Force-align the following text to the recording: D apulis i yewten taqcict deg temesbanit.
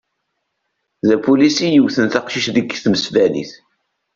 D 1.07 1.09
apulis 1.15 1.57
i 1.65 1.67
yewten 1.69 2.05
taqcict 2.07 2.51
deg 2.55 2.67
temesbanit. 2.83 3.51